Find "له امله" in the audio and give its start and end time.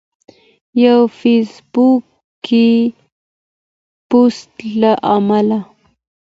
4.81-5.59